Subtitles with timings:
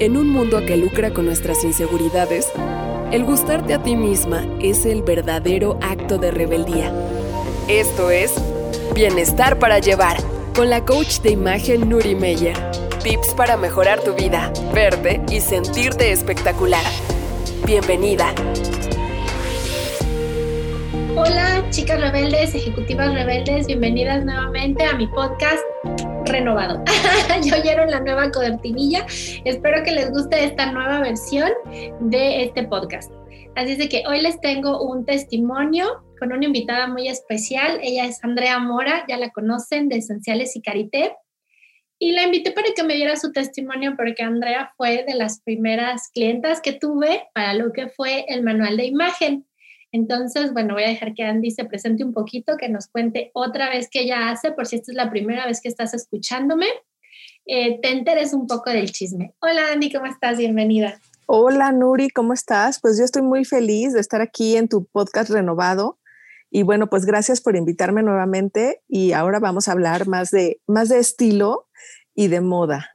[0.00, 2.50] En un mundo que lucra con nuestras inseguridades,
[3.12, 6.90] el gustarte a ti misma es el verdadero acto de rebeldía.
[7.68, 8.32] Esto es
[8.94, 10.16] Bienestar para Llevar,
[10.54, 12.56] con la coach de imagen Nuri Meyer.
[13.02, 16.84] Tips para mejorar tu vida, verte y sentirte espectacular.
[17.66, 18.32] Bienvenida.
[21.14, 25.60] Hola, chicas rebeldes, ejecutivas rebeldes, bienvenidas nuevamente a mi podcast
[26.30, 26.82] renovado.
[27.42, 29.06] ya oyeron la nueva cortinilla.
[29.44, 31.50] Espero que les guste esta nueva versión
[32.00, 33.12] de este podcast.
[33.56, 37.80] Así es de que hoy les tengo un testimonio con una invitada muy especial.
[37.82, 41.16] Ella es Andrea Mora, ya la conocen de Esenciales y Carité.
[41.98, 46.08] Y la invité para que me diera su testimonio porque Andrea fue de las primeras
[46.14, 49.46] clientas que tuve para lo que fue el manual de imagen.
[49.92, 53.70] Entonces, bueno, voy a dejar que Andy se presente un poquito, que nos cuente otra
[53.70, 56.66] vez qué ella hace, por si esta es la primera vez que estás escuchándome.
[57.46, 59.34] Eh, te enteres un poco del chisme.
[59.40, 60.38] Hola Andy, ¿cómo estás?
[60.38, 61.00] Bienvenida.
[61.26, 62.80] Hola Nuri, ¿cómo estás?
[62.80, 65.98] Pues yo estoy muy feliz de estar aquí en tu podcast renovado.
[66.50, 70.88] Y bueno, pues gracias por invitarme nuevamente y ahora vamos a hablar más de, más
[70.88, 71.68] de estilo
[72.14, 72.90] y de moda.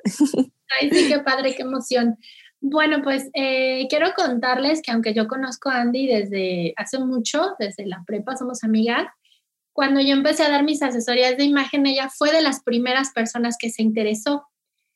[0.81, 2.17] Ay, sí, qué padre, qué emoción.
[2.61, 7.85] Bueno, pues eh, quiero contarles que aunque yo conozco a Andy desde hace mucho, desde
[7.85, 9.05] la prepa somos amigas,
[9.73, 13.57] cuando yo empecé a dar mis asesorías de imagen, ella fue de las primeras personas
[13.59, 14.47] que se interesó.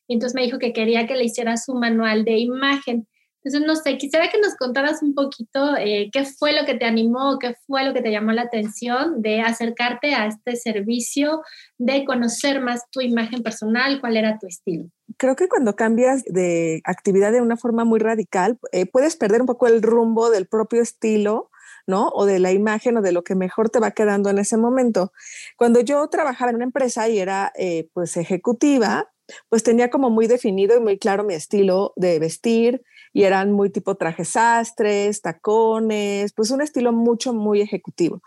[0.07, 3.07] Y entonces me dijo que quería que le hiciera su manual de imagen.
[3.43, 6.85] Entonces, no sé, quisiera que nos contaras un poquito eh, qué fue lo que te
[6.85, 11.41] animó, qué fue lo que te llamó la atención de acercarte a este servicio,
[11.77, 14.89] de conocer más tu imagen personal, cuál era tu estilo.
[15.17, 19.47] Creo que cuando cambias de actividad de una forma muy radical, eh, puedes perder un
[19.47, 21.49] poco el rumbo del propio estilo,
[21.87, 22.09] ¿no?
[22.09, 25.13] O de la imagen o de lo que mejor te va quedando en ese momento.
[25.55, 29.09] Cuando yo trabajaba en una empresa y era eh, pues ejecutiva,
[29.47, 32.81] pues tenía como muy definido y muy claro mi estilo de vestir
[33.13, 38.21] y eran muy tipo trajes sastres, tacones, pues un estilo mucho, muy ejecutivo.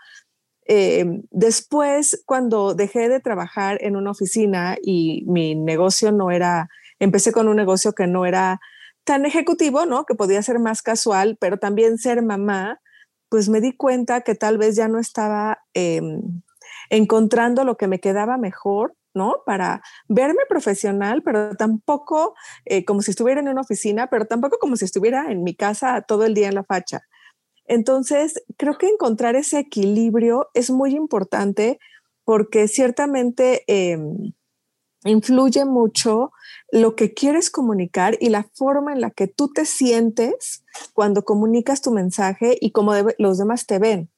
[0.65, 6.69] Eh, después, cuando dejé de trabajar en una oficina y mi negocio no era,
[6.99, 8.59] empecé con un negocio que no era
[9.03, 10.05] tan ejecutivo, ¿no?
[10.05, 12.79] Que podía ser más casual, pero también ser mamá,
[13.29, 16.21] pues me di cuenta que tal vez ya no estaba em,
[16.89, 19.43] encontrando lo que me quedaba mejor ¿no?
[19.45, 22.35] Para verme profesional, pero tampoco
[22.65, 26.01] eh, como si estuviera en una oficina, pero tampoco como si estuviera en mi casa
[26.01, 27.01] todo el día en la facha.
[27.65, 31.79] Entonces, creo que encontrar ese equilibrio es muy importante
[32.25, 34.33] porque ciertamente em,
[35.05, 36.31] influye mucho
[36.71, 40.63] lo que quieres comunicar y la forma en la que tú te sientes
[40.93, 44.09] cuando comunicas tu mensaje y cómo los demás te ven.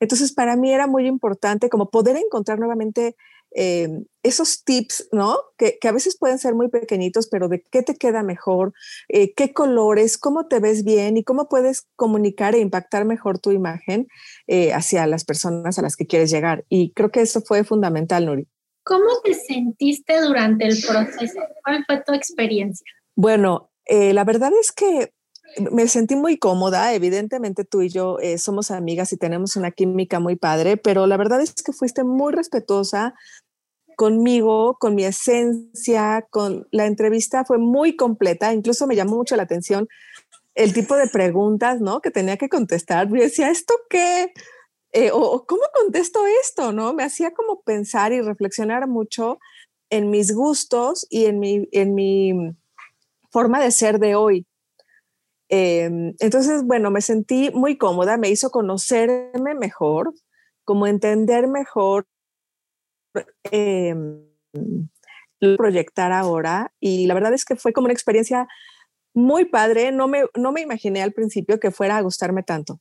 [0.00, 3.14] Entonces, para mí era muy importante como poder encontrar nuevamente
[3.54, 3.88] eh,
[4.22, 5.36] esos tips, ¿no?
[5.58, 8.72] Que, a veces pueden ser muy pequeñitos, pero de qué te queda mejor,
[9.08, 13.50] eh, qué colores, cómo te ves bien y cómo puedes comunicar e impactar mejor tu
[13.50, 14.06] imagen
[14.46, 16.64] eh, hacia las personas a las que quieres llegar.
[16.68, 18.46] Y creo que eso fue fundamental, Nuri.
[18.84, 21.40] ¿Cómo te sentiste durante el proceso?
[21.64, 22.84] ¿Cuál fue tu experiencia?
[23.14, 25.12] Bueno, la verdad es que
[25.70, 26.92] me sentí muy cómoda.
[26.92, 31.40] Evidentemente tú y yo somos amigas y tenemos una química muy padre, pero la verdad
[31.40, 33.14] es que fuiste muy respetuosa
[34.02, 39.44] conmigo, con mi esencia, con la entrevista fue muy completa, incluso me llamó mucho la
[39.44, 39.86] atención
[40.56, 42.00] el tipo de preguntas, ¿no?
[42.00, 43.08] Que tenía que contestar.
[43.08, 44.32] Yo decía, ¿esto qué?
[44.90, 46.92] Eh, o, cómo contesto esto, ¿no?
[46.94, 49.38] Me hacía como pensar y reflexionar mucho
[49.88, 52.32] en mis gustos y en mi, en mi
[53.30, 54.48] forma de ser de hoy.
[55.48, 60.12] Em, entonces, bueno, me sentí muy cómoda, me hizo conocerme mejor,
[60.64, 62.08] como entender mejor
[63.50, 63.94] eh,
[65.56, 68.46] proyectar ahora y la verdad es que fue como una experiencia
[69.14, 69.92] muy padre.
[69.92, 72.80] No me, no me imaginé al principio que fuera a gustarme tanto.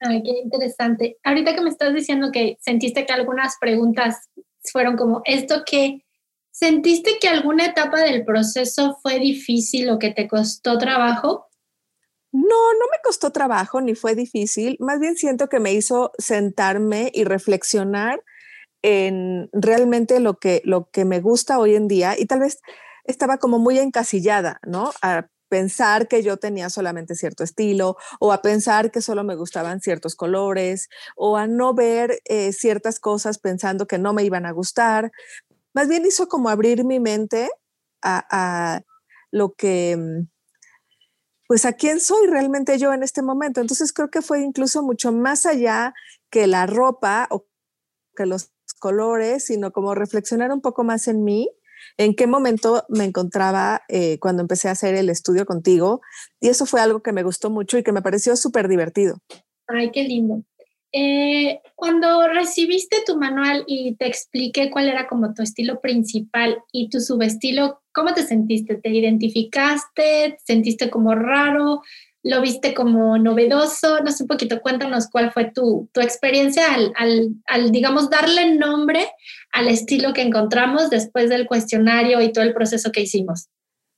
[0.00, 1.18] Ay, qué interesante.
[1.22, 4.28] Ahorita que me estás diciendo que sentiste que algunas preguntas
[4.72, 6.04] fueron como, ¿esto que
[6.54, 11.48] ¿Sentiste que alguna etapa del proceso fue difícil o que te costó trabajo?
[12.30, 14.76] No, no me costó trabajo ni fue difícil.
[14.78, 18.22] Más bien siento que me hizo sentarme y reflexionar
[18.84, 22.60] en realmente lo que, lo que me gusta hoy en día y tal vez
[23.04, 24.92] estaba como muy encasillada, ¿no?
[25.00, 29.80] A pensar que yo tenía solamente cierto estilo o a pensar que solo me gustaban
[29.80, 34.52] ciertos colores o a no ver eh, ciertas cosas pensando que no me iban a
[34.52, 35.12] gustar.
[35.72, 37.48] Más bien hizo como abrir mi mente
[38.02, 38.82] a, a
[39.30, 40.28] lo que, mm,
[41.48, 43.62] pues a quién soy realmente yo en este momento.
[43.62, 45.94] Entonces creo que fue incluso mucho más allá
[46.28, 47.46] que la ropa o
[48.14, 51.48] que los colores, sino como reflexionar un poco más en mí
[51.98, 56.00] en qué momento me encontraba eh, cuando empecé a hacer el estudio contigo.
[56.40, 59.18] Y eso fue algo que me gustó mucho y que me pareció súper divertido.
[59.68, 60.42] Ay, qué lindo.
[60.92, 66.88] Eh, cuando recibiste tu manual y te expliqué cuál era como tu estilo principal y
[66.88, 68.76] tu subestilo, ¿cómo te sentiste?
[68.76, 70.38] ¿Te identificaste?
[70.44, 71.82] ¿Sentiste como raro?
[72.24, 74.00] ¿Lo viste como novedoso?
[74.00, 78.56] No sé, un poquito, cuéntanos cuál fue tu, tu experiencia al, al, al, digamos, darle
[78.56, 79.08] nombre
[79.52, 83.48] al estilo que encontramos después del cuestionario y todo el proceso que hicimos.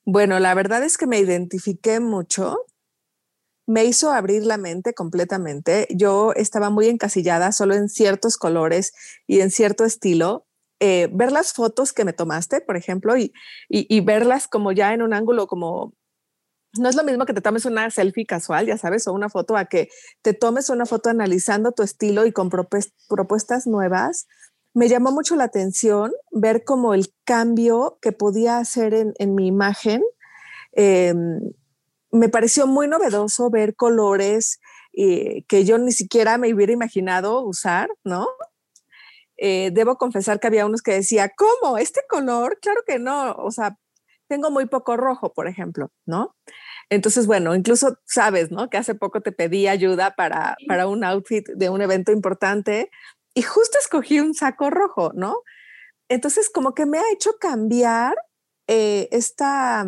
[0.04, 2.58] Bueno, la verdad es que me identifiqué mucho
[3.66, 5.88] me hizo abrir la mente completamente.
[5.90, 8.92] Yo estaba muy encasillada solo en ciertos colores
[9.26, 10.46] y en cierto estilo.
[10.78, 13.32] Eh, ver las fotos que me tomaste, por ejemplo, y,
[13.68, 15.94] y, verlas como ya en un ángulo como...
[16.78, 19.56] No es lo mismo que te tomes una selfie casual, ya sabes, o una foto,
[19.56, 19.88] a que
[20.22, 24.26] te tomes una foto analizando tu estilo y con propuestas nuevas.
[24.74, 30.02] Me llamó mucho la atención ver como el cambio que podía hacer en, mi imagen.
[30.72, 31.14] Eh,
[32.10, 34.60] me pareció muy novedoso ver colores
[34.92, 38.26] eh, que yo ni siquiera me hubiera imaginado usar, ¿no?
[39.36, 41.76] Eh, debo confesar que había unos que decía, ¿cómo?
[41.76, 42.58] ¿Este color?
[42.60, 43.76] Claro que no, o sea,
[44.28, 46.34] tengo muy poco rojo, por ejemplo, ¿no?
[46.90, 48.70] Entonces, bueno, incluso sabes, ¿no?
[48.70, 52.90] Que hace poco te pedí ayuda para, para un outfit de un evento importante
[53.34, 55.42] y justo escogí un saco rojo, ¿no?
[56.08, 58.14] Entonces, como que me ha hecho cambiar
[58.68, 59.84] eh, esta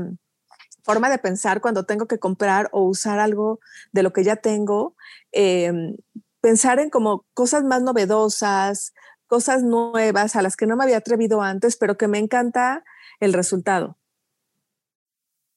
[0.82, 3.60] forma de pensar cuando tengo que comprar o usar algo
[3.92, 4.96] de lo que ya tengo,
[5.32, 5.96] em,
[6.40, 8.94] pensar en como cosas más novedosas,
[9.26, 12.84] cosas nuevas a las que no me había atrevido antes, pero que me encanta
[13.20, 13.97] el resultado.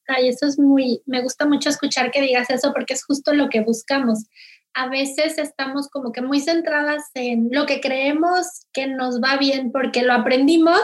[0.06, 3.48] Ay, eso es muy, me gusta mucho escuchar que digas eso porque es justo lo
[3.48, 4.26] que buscamos.
[4.74, 9.70] A veces estamos como que muy centradas en lo que creemos que nos va bien
[9.70, 10.80] porque lo aprendimos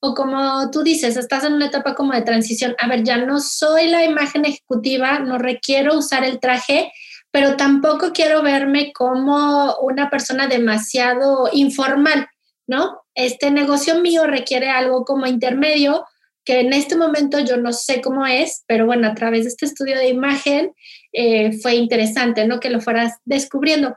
[0.00, 3.40] o como tú dices, estás en una etapa como de transición, a ver, ya no
[3.40, 6.92] soy la imagen ejecutiva, no requiero usar el traje,
[7.30, 12.28] pero tampoco quiero verme como una persona demasiado informal,
[12.66, 13.02] ¿no?
[13.14, 16.04] Este negocio mío requiere algo como intermedio,
[16.46, 19.66] que en este momento yo no sé cómo es, pero bueno, a través de este
[19.66, 20.72] estudio de imagen
[21.12, 22.60] eh, fue interesante, ¿no?
[22.60, 23.96] Que lo fueras descubriendo.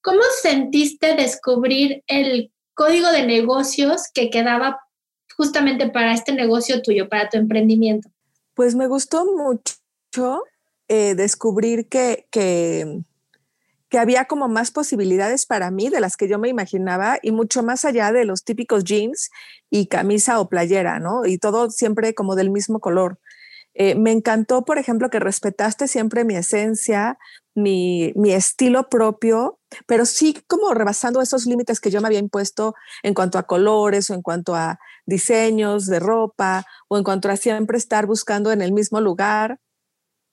[0.00, 4.78] ¿Cómo sentiste descubrir el código de negocios que quedaba
[5.36, 8.08] justamente para este negocio tuyo, para tu emprendimiento?
[8.54, 10.44] Pues me gustó mucho
[10.86, 13.02] eh, descubrir que, que,
[13.88, 17.62] que, había como más posibilidades para mí de las que yo me imaginaba y mucho
[17.62, 19.30] más allá de los típicos jeans
[19.70, 21.26] y camisa o playera, ¿no?
[21.26, 23.18] Y todo siempre como del mismo color.
[23.74, 27.16] Eh, me encantó, por ejemplo, que respetaste siempre mi esencia,
[27.54, 32.74] mi, mi, estilo propio, pero sí como rebasando esos límites que yo me había impuesto
[33.02, 37.36] en cuanto a colores o en cuanto a diseños de ropa o en cuanto a
[37.36, 39.60] siempre estar buscando en el mismo lugar.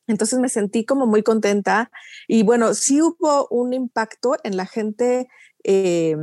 [0.07, 1.91] Entonces me sentí como muy contenta
[2.27, 5.27] y bueno, sí hubo un impacto en la gente
[5.63, 6.15] eh,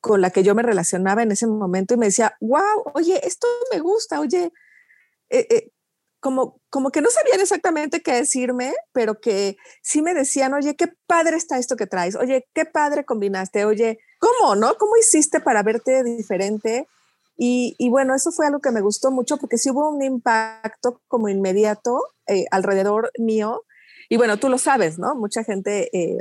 [0.00, 3.46] con la que yo me relacionaba en ese momento y me decía, wow, oye, esto
[3.72, 4.52] me gusta, oye,
[5.30, 5.70] eh,
[6.24, 10.88] como, como que no sabían exactamente qué decirme, pero que sí me decían, oye, qué
[11.06, 14.78] padre está esto que traes, oye, qué padre combinaste, oye, ¿cómo, no?
[14.78, 16.88] ¿Cómo hiciste para verte diferente?
[17.36, 21.00] Y, y bueno, eso fue algo que me gustó mucho porque sí hubo un impacto
[21.08, 23.64] como inmediato eh, alrededor mío.
[24.08, 25.14] Y bueno, tú lo sabes, ¿no?
[25.14, 26.18] Mucha gente eh,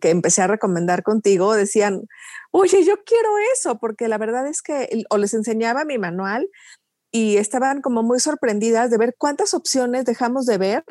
[0.00, 2.02] que empecé a recomendar contigo decían,
[2.50, 6.48] oye, yo quiero eso, porque la verdad es que, o les enseñaba mi manual
[7.12, 10.84] y estaban como muy sorprendidas de ver cuántas opciones dejamos de ver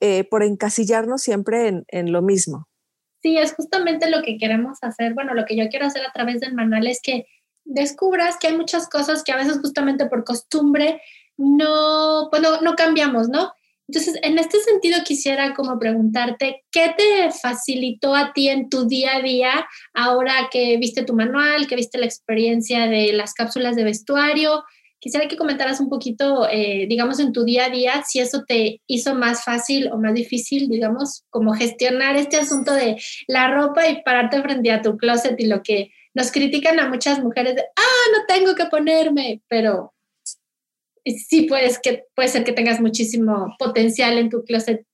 [0.00, 2.66] eh, por encasillarnos siempre en, en, lo mismo.
[3.22, 5.14] Sí, es justamente lo que queremos hacer.
[5.14, 7.26] Bueno, lo que yo quiero hacer a través del manual es que
[7.70, 11.00] descubras que hay muchas cosas que a veces justamente por costumbre
[11.36, 13.52] no, pues no, cambiamos, ¿no?
[13.88, 19.16] Entonces, en este sentido quisiera como preguntarte, ¿qué te facilitó a ti en tu día
[19.16, 23.84] a día ahora que viste tu manual, que viste la experiencia de las cápsulas de
[23.84, 24.62] vestuario?
[25.00, 28.82] Quisiera que comentaras un poquito, eh, digamos, en tu día a día, si eso te
[28.86, 32.96] hizo más fácil o más difícil, digamos, como gestionar este asunto de
[33.26, 37.22] la ropa y pararte frente a tu closet y lo que nos critican a muchas
[37.22, 39.94] mujeres de, ah, no tengo que ponerme, pero
[41.04, 44.86] sí puedes que, puede ser que tengas muchísimo potencial en tu closet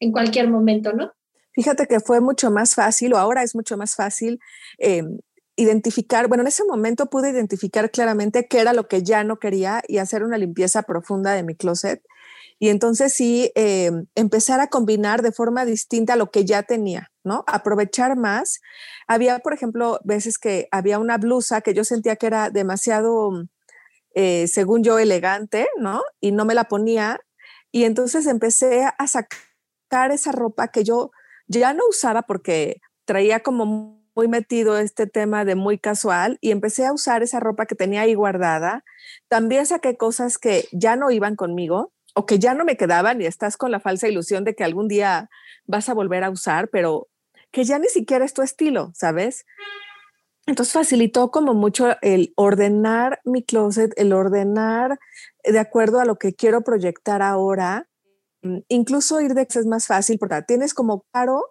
[0.00, 1.12] en cualquier momento, ¿no?
[1.54, 4.40] Fíjate que fue mucho más fácil, o ahora es mucho más fácil
[4.78, 5.04] eh,
[5.56, 9.82] identificar, bueno, en ese momento pude identificar claramente qué era lo que ya no quería
[9.86, 12.02] y hacer una limpieza profunda de mi closet.
[12.58, 17.44] Y entonces sí, eh, empezar a combinar de forma distinta lo que ya tenía, ¿no?
[17.46, 18.60] Aprovechar más.
[19.08, 23.32] Había, por ejemplo, veces que había una blusa que yo sentía que era demasiado
[24.14, 26.02] eh, según yo, elegante, ¿no?
[26.20, 27.20] Y no me la ponía.
[27.72, 31.10] Y entonces empecé a sacar esa ropa que yo
[31.48, 36.86] ya no usaba porque traía como muy metido este tema de muy casual y empecé
[36.86, 38.84] a usar esa ropa que tenía ahí guardada.
[39.28, 43.26] También saqué cosas que ya no iban conmigo o que ya no me quedaban y
[43.26, 45.28] estás con la falsa ilusión de que algún día
[45.66, 47.08] vas a volver a usar, pero
[47.54, 49.46] que ya ni siquiera es tu estilo, ¿sabes?
[50.46, 54.98] Entonces facilitó como mucho el ordenar mi closet, el ordenar
[55.44, 57.88] de acuerdo a lo que quiero proyectar ahora.
[58.42, 61.44] Mm, incluso ir de que es más fácil porque tienes como claro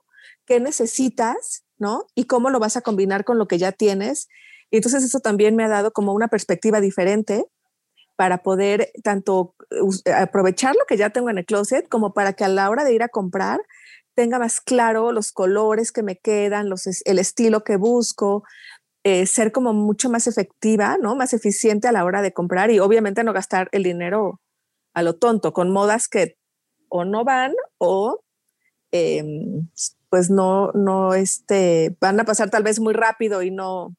[0.45, 2.05] qué necesitas, ¿no?
[2.15, 4.27] Y cómo lo vas a combinar con lo que ya tienes.
[4.69, 7.45] Y entonces eso también me ha dado como una perspectiva diferente
[8.17, 9.55] para poder tanto
[10.15, 12.93] aprovechar lo que ya tengo en el closet como para que a la hora de
[12.93, 13.61] ir a comprar
[14.15, 18.43] tenga más claro los colores que me quedan, los, el estilo que busco,
[19.03, 21.15] eh, ser como mucho más efectiva, ¿no?
[21.15, 24.39] Más eficiente a la hora de comprar y obviamente no gastar el dinero
[24.93, 26.37] a lo tonto con modas que
[26.89, 28.21] o no van o
[28.91, 29.67] em,
[30.09, 33.95] pues no, no, este, van a pasar tal vez muy rápido y no,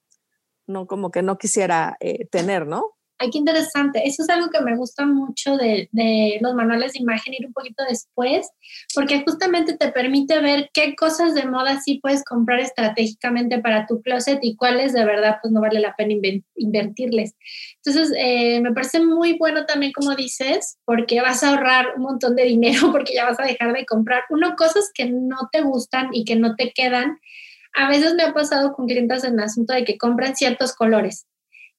[0.67, 2.94] no como que no quisiera eh, tener, ¿no?
[3.19, 4.03] Ay, qué interesante.
[4.05, 5.89] Eso es algo que me gusta mucho de,
[6.41, 8.51] los manuales de imagen, ir un poquito después,
[8.93, 14.03] porque justamente te permite ver qué cosas de moda sí puedes comprar estratégicamente para tu
[14.03, 16.15] closet y cuáles de verdad pues no vale la pena
[16.57, 17.35] invertirles.
[17.85, 22.35] Entonces, eh, me parece muy bueno también, como dices, porque vas a ahorrar un montón
[22.35, 26.09] de dinero porque ya vas a dejar de comprar, uno, cosas que no te gustan
[26.13, 27.21] y que no te quedan.
[27.75, 31.27] A veces me ha pasado con clientes en el asunto de que compran ciertos colores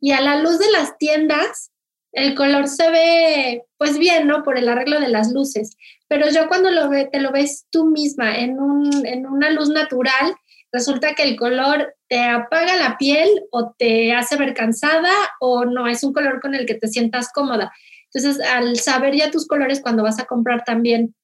[0.05, 1.71] y a la luz de las tiendas
[2.11, 4.43] el color se ve pues bien, ¿no?
[4.43, 5.75] Por el arreglo de las luces,
[6.07, 9.69] pero yo cuando lo ve, te lo ves tú misma en, un, en una luz
[9.69, 10.35] natural,
[10.71, 15.87] resulta que el color te apaga la piel o te hace ver cansada o no
[15.87, 17.73] es un color con el que te sientas cómoda.
[18.13, 21.15] Entonces, al saber ya tus colores cuando vas a comprar también,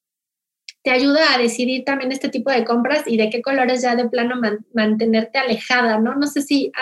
[0.82, 4.08] te ayuda a decidir también este tipo de compras y de qué colores ya de
[4.08, 4.40] plano
[4.74, 6.16] mantenerte alejada, ¿no?
[6.16, 6.72] No sé si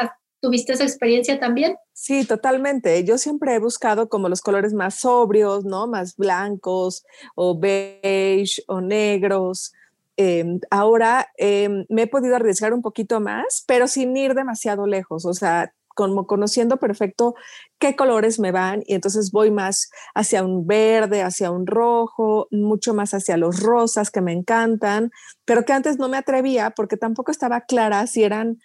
[0.40, 1.76] ¿Tuviste esa experiencia también?
[1.92, 3.04] Sí, totalmente.
[3.04, 5.86] Yo siempre he buscado como los colores más sobrios, ¿no?
[5.86, 7.04] Más blancos
[7.34, 9.72] o beige o negros.
[10.16, 15.26] Em, ahora em, me he podido arriesgar un poquito más, pero sin ir demasiado lejos.
[15.26, 17.34] O sea, como conociendo perfecto
[17.78, 22.94] qué colores me van y entonces voy más hacia un verde, hacia un rojo, mucho
[22.94, 25.10] más hacia los rosas que me encantan,
[25.44, 28.58] pero que antes no me atrevía porque tampoco estaba clara si eran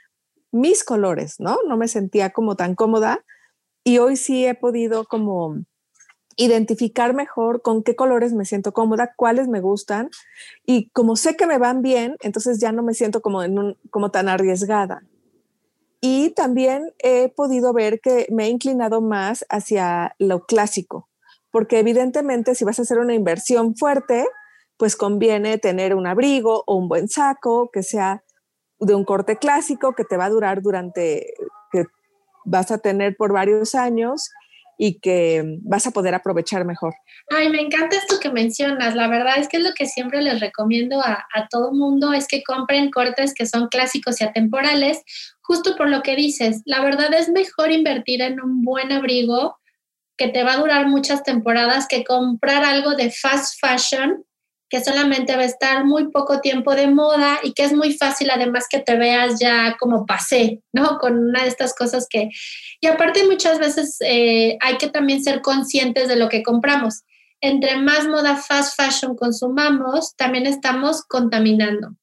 [0.56, 1.58] mis colores, ¿no?
[1.68, 3.24] No me sentía como tan cómoda
[3.84, 5.58] y hoy sí he podido como
[6.38, 10.10] identificar mejor con qué colores me siento cómoda, cuáles me gustan
[10.66, 13.42] y como sé que me van bien, entonces ya no me siento como,
[13.90, 15.04] como tan arriesgada.
[16.02, 21.10] Y también he podido ver que me he inclinado más hacia lo clásico,
[21.52, 24.26] porque evidentemente si vas a hacer una inversión fuerte,
[24.78, 28.25] pues conviene tener un abrigo o un buen saco que sea
[28.80, 31.34] de un corte clásico que te va a durar durante,
[31.72, 31.86] que
[32.46, 34.30] vas a tener por varios años
[34.78, 36.94] y que vas a poder aprovechar mejor.
[37.30, 38.96] Ay, me encanta esto que mencionas.
[38.96, 42.28] La verdad es que es lo que siempre les recomiendo a, a todo mundo, es
[42.28, 45.02] que compren cortes que son clásicos y atemporales,
[45.42, 46.62] justo por lo que dices.
[46.66, 49.58] La verdad es mejor invertir en un buen abrigo
[50.18, 54.26] que te va a durar muchas temporadas que comprar algo de fast fashion
[54.70, 58.30] que solamente va a estar muy poco tiempo de moda y que es muy fácil
[58.32, 60.98] además que te veas ya como pasé, ¿no?
[60.98, 62.30] Con una de estas cosas que...
[62.82, 67.04] Y aparte muchas veces eh, hay que también ser conscientes de lo que compramos.
[67.42, 71.96] Entre más moda fast fashion consumamos, también estamos contaminando.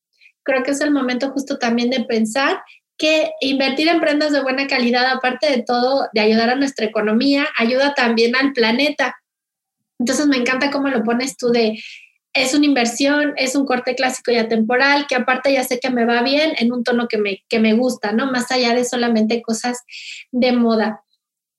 [0.45, 2.62] Creo que es el momento justo también de pensar
[2.97, 7.49] que invertir en prendas de buena calidad, aparte de todo, de ayudar a nuestra economía,
[7.59, 9.16] ayuda también al planeta.
[9.99, 11.83] Entonces me encanta cómo lo pones tú de
[12.35, 16.05] es una inversión, es un corte clásico y atemporal, que aparte ya sé que me
[16.05, 18.31] va bien en un tono que me, que me gusta, ¿no?
[18.31, 19.81] Más allá de solamente cosas
[20.31, 21.05] de moda.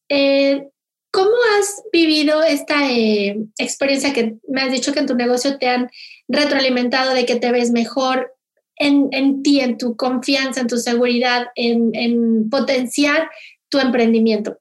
[0.09, 0.67] Eh,
[1.11, 5.67] ¿Cómo has vivido esta eh, experiencia que me has dicho que en tu negocio te
[5.67, 5.91] han
[6.27, 8.33] retroalimentado de que te ves mejor
[8.75, 13.29] en, en ti, en tu confianza, en tu seguridad, en, en potenciar
[13.69, 14.57] tu emprendimiento?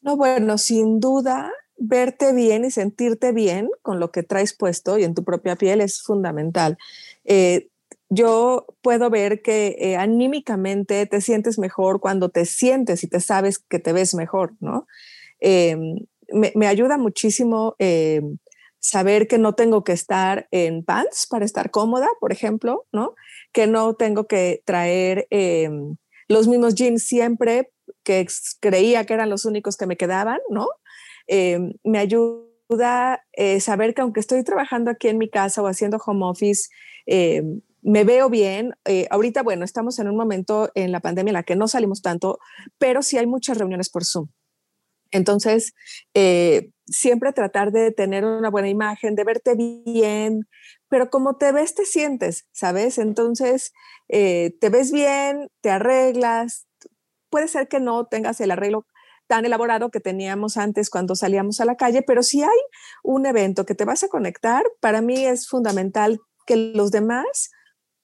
[0.00, 5.04] No, bueno, sin duda verte bien y sentirte bien con lo que traes puesto y
[5.04, 6.76] en tu propia piel es fundamental.
[7.24, 7.68] Eh,
[8.10, 13.58] yo puedo ver que eh, anímicamente te sientes mejor cuando te sientes y te sabes
[13.58, 14.86] que te ves mejor, ¿no?
[15.40, 18.38] Em, me, ayuda muchísimo em,
[18.80, 23.14] saber que no tengo que estar en pants para estar cómoda, por ejemplo, ¿no?
[23.52, 25.96] Que no tengo que traer em,
[26.28, 27.70] los mismos jeans siempre
[28.04, 28.26] que
[28.60, 30.68] creía que eran los únicos que me quedaban, ¿no?
[31.28, 35.98] Em, me ayuda eh, saber que aunque estoy trabajando aquí en mi casa o haciendo
[36.04, 36.68] home office,
[37.06, 38.74] em, me veo bien.
[38.84, 42.02] Eh, ahorita, bueno, estamos en un momento en la pandemia en la que no salimos
[42.02, 42.38] tanto,
[42.78, 44.28] pero sí hay muchas reuniones por Zoom.
[45.10, 45.74] Entonces,
[46.14, 50.48] eh, siempre tratar de tener una buena imagen, de verte bien,
[50.88, 52.98] pero como te ves, te sientes, ¿sabes?
[52.98, 53.72] Entonces,
[54.08, 56.66] eh, te ves bien, te arreglas.
[57.30, 58.86] Puede ser que no tengas el arreglo
[59.28, 62.58] tan elaborado que teníamos antes cuando salíamos a la calle, pero si hay
[63.04, 67.50] un evento que te vas a conectar, para mí es fundamental que los demás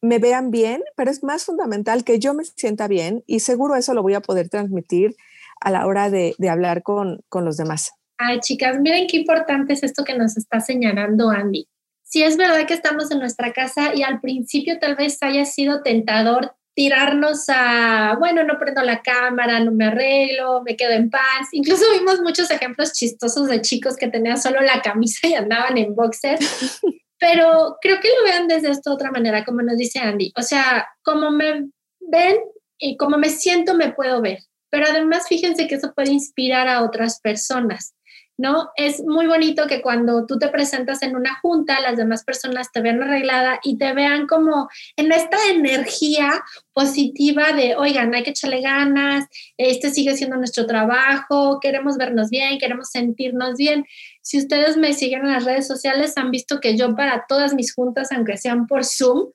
[0.00, 3.94] me vean bien, pero es más fundamental que yo me sienta bien y seguro eso
[3.94, 5.16] lo voy a poder transmitir
[5.60, 7.90] a la hora de, hablar con, con los demás.
[8.18, 11.66] Ay, chicas, miren qué importante es esto que nos está señalando Andy.
[12.02, 15.82] Si es verdad que estamos en nuestra casa y al principio tal vez haya sido
[15.82, 21.48] tentador tirarnos a, bueno, no prendo la cámara, no me arreglo, me quedo en paz.
[21.52, 25.94] Incluso vimos muchos ejemplos chistosos de chicos que tenían solo la camisa y andaban en
[25.94, 26.38] boxer.
[27.18, 30.32] Pero creo que lo vean desde esta otra manera, como nos dice Andy.
[30.36, 31.68] O sea, como me
[32.00, 32.36] ven
[32.76, 34.40] y como me siento, me puedo ver.
[34.68, 37.93] Pero además, fíjense que eso puede inspirar a otras personas.
[38.36, 38.70] ¿No?
[38.76, 42.80] Es muy bonito que cuando tú te presentas en una junta, las demás personas te
[42.80, 48.60] vean arreglada y te vean como en esta energía positiva de, oigan, hay que echarle
[48.60, 49.26] ganas,
[49.56, 53.84] este sigue siendo nuestro trabajo, queremos vernos bien, queremos sentirnos bien.
[54.22, 57.74] Si ustedes me siguen en las redes sociales, han visto que yo para todas mis
[57.74, 59.30] juntas, aunque sean por Zoom,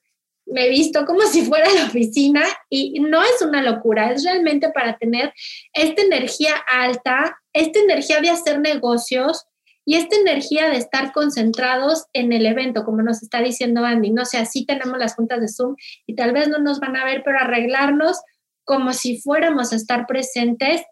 [0.52, 4.70] me he visto como si fuera la oficina y no es una locura, es realmente
[4.70, 5.34] para tener
[5.74, 9.46] esta energía alta, esta energía de hacer negocios
[9.86, 14.12] y esta energía de estar concentrados en el evento, como nos está diciendo Andy.
[14.12, 15.76] No sé, así tenemos las juntas de Zoom
[16.06, 18.22] y tal vez no nos van a ver, pero arreglarnos
[18.64, 20.84] como si fuéramos a estar presentes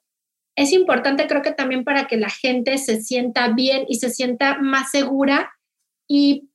[0.57, 4.57] es importante, creo que también para que la gente se sienta bien y se sienta
[4.57, 5.51] más segura
[6.07, 6.49] y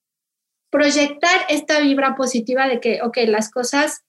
[0.73, 4.01] proyectar esta vibra positiva de que, ok, las cosas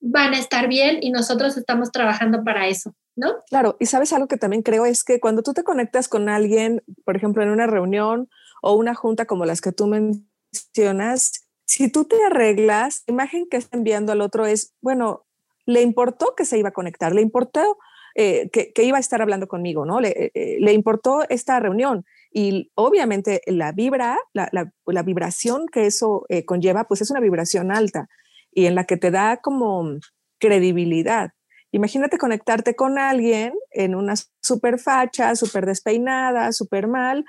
[0.00, 3.34] van a estar bien y nosotros estamos trabajando para eso, ¿no?
[3.48, 6.82] Claro, y sabes algo que también creo es que cuando tú te conectas con alguien,
[7.04, 8.30] por ejemplo, en una reunión
[8.62, 13.56] o una junta como las que tú mencionas, si tú te arreglas, la imagen que
[13.56, 15.26] está enviando al otro es, bueno,
[15.66, 17.78] le importó que se iba a conectar, le importó
[18.14, 20.00] eh, que, iba a estar hablando conmigo, ¿no?
[20.00, 22.04] Le, eh, eh, le importó esta reunión.
[22.32, 28.08] Y obviamente la vibra, la, vibración que eso eh, conlleva, pues es una vibración alta
[28.52, 29.98] y en la que te da como
[30.38, 31.30] credibilidad.
[31.72, 37.24] Imagínate conectarte con alguien en una super facha, súper despeinada, súper mal,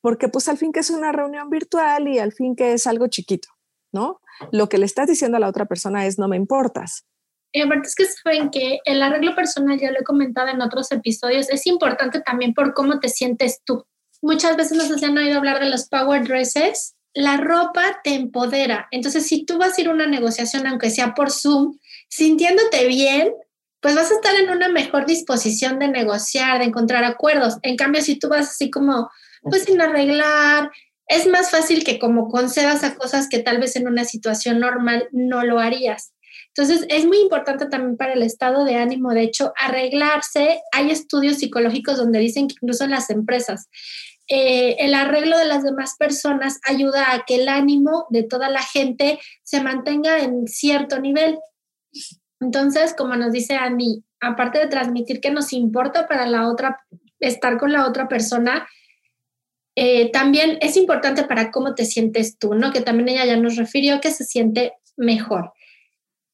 [0.00, 3.08] porque pues al fin que es una reunión virtual y al fin que es algo
[3.08, 3.48] chiquito,
[3.92, 4.20] ¿no?
[4.52, 7.04] Lo que le estás diciendo a la otra persona es no me importas.
[7.52, 10.90] Y aparte es que saben que el arreglo personal, ya lo he comentado en otros
[10.92, 13.84] episodios, es importante también por cómo te sientes tú
[14.22, 16.94] muchas veces nos han oído hablar de los power dresses.
[17.14, 18.88] La ropa te empodera.
[18.90, 23.32] Entonces, si tú vas a ir a una negociación, aunque sea por Zoom, sintiéndote bien,
[23.80, 27.58] pues vas a estar en una mejor disposición de negociar, de encontrar acuerdos.
[27.62, 29.10] En cambio, si tú vas así como,
[29.42, 30.70] pues sin arreglar,
[31.06, 35.08] es más fácil que como concedas a cosas que tal vez en una situación normal
[35.12, 36.12] no lo harías.
[36.56, 40.62] Entonces, es muy importante también para el estado de ánimo, de hecho, arreglarse.
[40.72, 43.68] Hay estudios psicológicos donde dicen que incluso en las empresas,
[44.26, 48.62] eh, el arreglo de las demás personas ayuda a que el ánimo de toda la
[48.62, 51.38] gente se mantenga en cierto nivel.
[52.40, 56.80] Entonces, como nos dice Andy, aparte de transmitir que nos importa para la otra,
[57.20, 58.66] estar con la otra persona,
[59.74, 62.72] eh, también es importante para cómo te sientes tú, ¿no?
[62.72, 65.52] Que también ella ya nos refirió que se siente mejor.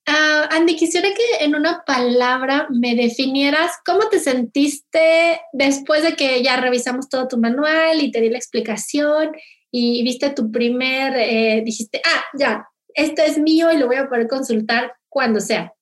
[0.08, 6.42] Uh, Andy, quisiera que en una palabra me definieras cómo te sentiste después de que
[6.42, 9.32] ya revisamos todo tu manual y te di la explicación
[9.70, 14.08] y viste tu primer, eh, dijiste, ah, ya, esto es mío y lo voy a
[14.08, 15.72] poder consultar cuando sea.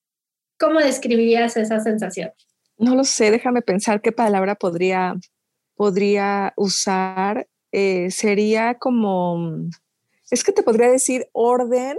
[0.58, 2.30] ¿Cómo describirías esa sensación?
[2.76, 5.16] No lo sé, déjame pensar qué palabra podría,
[5.74, 7.48] podría usar.
[7.72, 9.68] Eh, sería como,
[10.30, 11.98] es que te podría decir orden,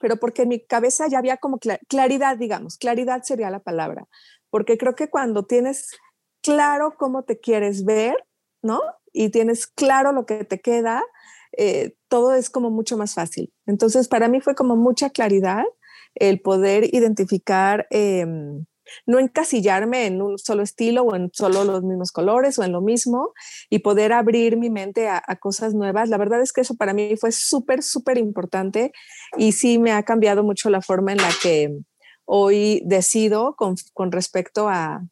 [0.00, 1.58] pero porque en mi cabeza ya había como
[1.88, 4.06] claridad, digamos, claridad sería la palabra,
[4.50, 5.90] porque creo que cuando tienes
[6.42, 8.16] claro cómo te quieres ver,
[8.62, 8.80] ¿no?
[9.12, 11.02] Y tienes claro lo que te queda,
[11.56, 13.52] eh, todo es como mucho más fácil.
[13.66, 15.64] Entonces, para mí fue como mucha claridad
[16.14, 18.64] el poder identificar em,
[19.06, 22.80] no encasillarme en un solo estilo o en solo los mismos colores o en lo
[22.80, 23.32] mismo
[23.68, 26.08] y poder abrir mi mente a, cosas nuevas.
[26.08, 28.92] La verdad es que eso para mí fue súper, súper importante
[29.36, 31.78] y sí me ha cambiado mucho la forma en la que
[32.24, 33.76] hoy decido con,
[34.12, 35.02] respecto a,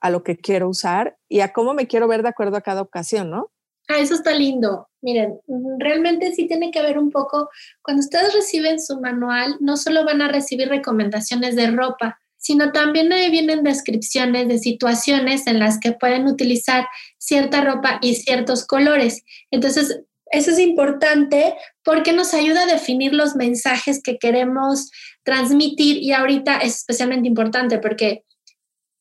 [0.00, 2.82] a lo que quiero usar y a cómo me quiero ver de acuerdo a cada
[2.82, 3.50] ocasión, ¿no?
[3.90, 4.88] Ah, eso está lindo.
[5.00, 5.40] Miren,
[5.78, 7.50] realmente sí tiene que ver un poco,
[7.82, 13.12] cuando ustedes reciben su manual, no solo van a recibir recomendaciones de ropa, sino también
[13.12, 19.22] ahí vienen descripciones de situaciones en las que pueden utilizar cierta ropa y ciertos colores.
[19.50, 20.00] Entonces,
[20.32, 24.90] eso es importante porque nos ayuda a definir los mensajes que queremos
[25.22, 28.24] transmitir y ahorita es especialmente importante porque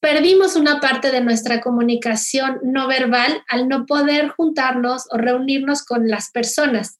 [0.01, 6.09] perdimos una parte de nuestra comunicación no verbal al no poder juntarnos o reunirnos con
[6.09, 6.98] las personas.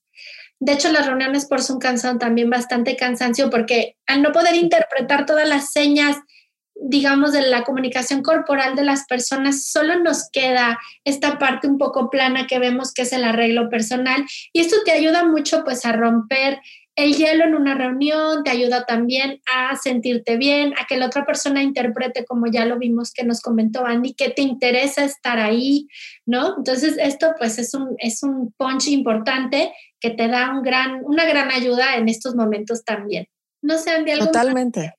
[0.60, 5.24] De hecho, las reuniones por Zoom cansan también bastante cansancio porque al no poder interpretar
[5.24, 6.18] todas las señas,
[6.74, 12.10] digamos, de la comunicación corporal de las personas, solo nos queda esta parte un poco
[12.10, 14.24] plana que vemos que es el arreglo personal.
[14.52, 16.60] Y esto te ayuda mucho pues a romper
[16.96, 21.24] el hielo en una reunión te ayuda también a sentirte bien, a que la otra
[21.24, 25.88] persona interprete, como ya lo vimos que nos comentó Andy, que te interesa estar ahí,
[26.26, 26.56] ¿no?
[26.58, 31.24] Entonces, esto pues es un, es un punch importante que te da un gran, una
[31.26, 33.26] gran ayuda en estos momentos también.
[33.62, 34.26] No sé, Andy, algo.
[34.26, 34.94] Totalmente.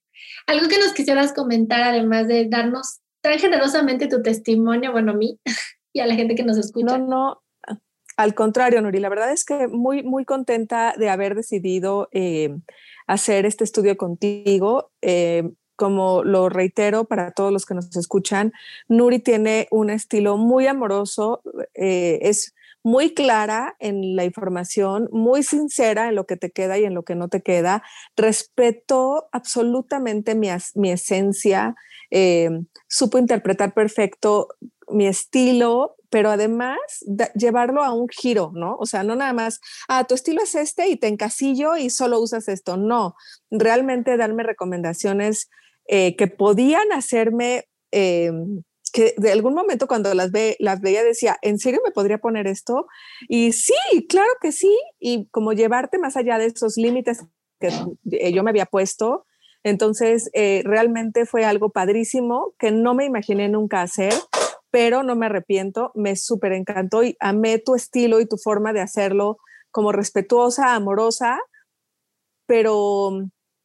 [0.48, 5.40] algo que nos quisieras comentar, además de darnos tan generosamente tu testimonio, bueno, a mí
[5.94, 6.98] y a la gente que nos escucha.
[6.98, 7.42] No, no,
[8.18, 12.56] al contrario, Nuri, la verdad es que muy, muy contenta de haber decidido eh,
[13.08, 14.92] hacer este estudio contigo.
[15.02, 18.54] Eh, como lo reitero para todos los que nos escuchan,
[18.88, 21.42] Nuri tiene un estilo muy amoroso,
[21.74, 26.86] eh, es muy clara en la información, muy sincera en lo que te queda y
[26.86, 27.84] en lo que no te queda,
[28.15, 31.76] respetó absolutamente mi, mi esencia,
[32.88, 34.50] supo interpretar perfecto
[34.89, 36.78] mi estilo, pero además
[37.36, 38.76] llevarlo a un giro, ¿no?
[38.78, 42.20] O sea, no nada más, ah, tu estilo es este y te encasillo y solo
[42.20, 42.76] usas esto.
[42.76, 43.15] No,
[43.50, 45.50] realmente darme recomendaciones
[45.88, 51.38] eh, que podían hacerme, em, que de algún momento cuando las, ve, las veía decía,
[51.41, 52.88] ¿en serio me podría poner esto?
[53.27, 53.73] Y sí,
[54.10, 57.25] claro que sí, y como llevarte más allá de esos límites
[57.60, 57.69] que
[58.12, 59.25] eh, yo me había puesto.
[59.63, 64.13] Entonces, eh, realmente fue algo padrísimo que no me imaginé nunca hacer
[64.71, 68.80] pero no me arrepiento, me súper encantó y amé tu estilo y tu forma de
[68.80, 69.38] hacerlo
[69.69, 71.39] como respetuosa, amorosa,
[72.45, 73.12] pero,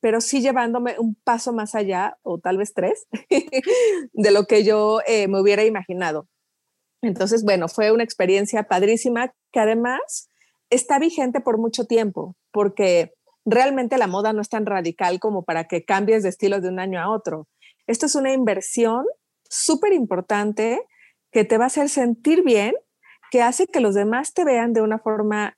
[0.01, 3.07] pero sí llevándome un paso más allá, o tal vez tres,
[4.13, 6.29] de lo que yo eh, me hubiera imaginado.
[7.03, 10.29] Entonces, bueno, fue una experiencia padrísima que además
[10.71, 13.13] está vigente por mucho tiempo, porque
[13.45, 16.81] realmente la moda no es tan radical como para que cambies de estilo de un
[16.81, 17.49] año a otro.
[17.87, 19.07] Esto es una inversión
[19.49, 20.81] súper importante
[21.31, 22.75] que te va a hacer sentir bien,
[23.31, 25.57] que hace que los demás te vean de una forma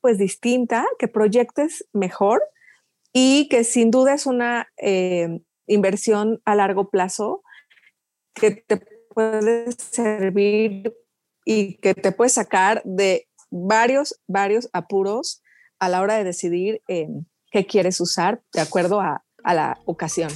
[0.00, 2.42] pues distinta, que proyectes mejor
[3.18, 7.42] y que sin duda es una eh, inversión a largo plazo
[8.34, 10.92] que te puede servir
[11.46, 15.42] y que te puede sacar de varios, varios apuros
[15.78, 17.08] a la hora de decidir eh,
[17.50, 20.28] qué quieres usar de acuerdo a la ocasión.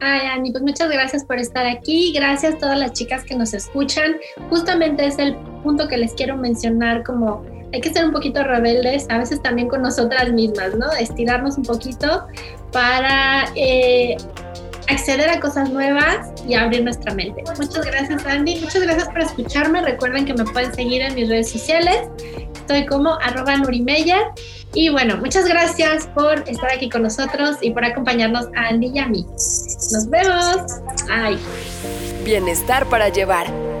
[0.00, 2.14] Ay, Ani, pues muchas gracias por estar aquí.
[2.14, 4.16] Gracias a todas las chicas que nos escuchan.
[4.48, 9.06] Justamente es el punto que les quiero mencionar, como hay que ser un poquito rebeldes,
[9.08, 10.90] a veces también con nosotras mismas, ¿no?
[10.92, 12.26] Estirarnos un poquito
[12.70, 14.16] para eh,
[14.88, 17.42] acceder a cosas nuevas y abrir nuestra mente.
[17.58, 18.60] Muchas gracias, Andy.
[18.60, 19.80] Muchas gracias por escucharme.
[19.82, 22.08] Recuerden que me pueden seguir en mis redes sociales.
[22.54, 24.22] Estoy como arroba Nurimeyer.
[24.74, 28.98] Y bueno, muchas gracias por estar aquí con nosotros y por acompañarnos a Andy y
[28.98, 29.26] a mí.
[29.26, 30.56] Nos vemos.
[31.06, 31.38] Bye.
[32.24, 33.71] Bienestar para llevar